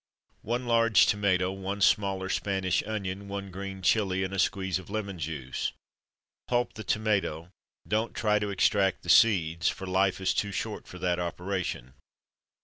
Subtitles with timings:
[0.41, 5.19] One large tomato, one smaller Spanish onion, one green chili, and a squeeze of lemon
[5.19, 5.73] juice.
[6.47, 7.51] Pulp the tomato;
[7.87, 11.93] don't try to extract the seeds, for life is too short for that operation.